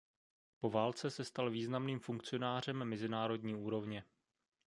[0.59, 4.03] Po válce se stal významným funkcionářem mezinárodní úrovně.